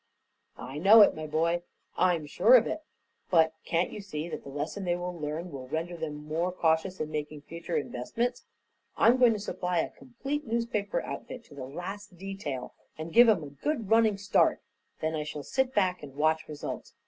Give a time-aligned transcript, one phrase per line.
[0.57, 1.61] "I know it, my boy.
[1.95, 2.79] I'm sure of it.
[3.29, 6.99] But can't you see that the lesson they will learn will render them more cautious
[6.99, 8.43] in making future investments?
[8.97, 13.43] I'm going to supply a complete newspaper outfit to the last detail and give 'em
[13.43, 14.63] a good running start.
[15.01, 16.95] Then I shall sit back and watch results.